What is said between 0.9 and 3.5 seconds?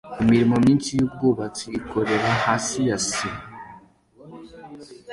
yubwubatsi ikora hasi ya sima